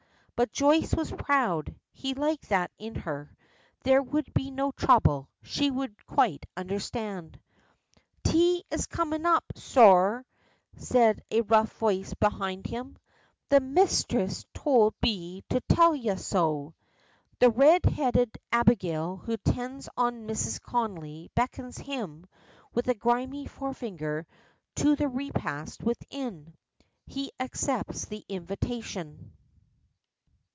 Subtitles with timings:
[0.33, 3.31] But Joyce was proud he liked that in her.
[3.83, 7.39] There would be no trouble; she would quite understand.
[8.23, 10.25] "Tea is just comin' up, sorr!"
[10.77, 12.97] says a rough voice behind him.
[13.49, 16.73] "The misthress tould me to tell ye so!"
[17.37, 20.59] The red headed Abigail who attends on Mrs.
[20.59, 22.25] Connolly beckons him,
[22.73, 24.25] with a grimy forefinger,
[24.77, 26.55] to the repast within.
[27.05, 29.33] He accepts the invitation.